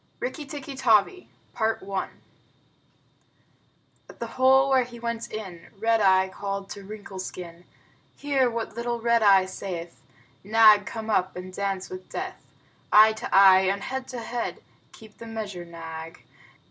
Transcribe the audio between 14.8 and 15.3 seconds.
(Keep the